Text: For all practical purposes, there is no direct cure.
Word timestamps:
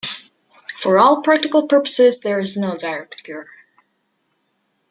For 0.79 0.97
all 0.97 1.21
practical 1.21 1.67
purposes, 1.67 2.21
there 2.21 2.39
is 2.39 2.57
no 2.57 2.75
direct 2.75 3.21
cure. 3.23 3.47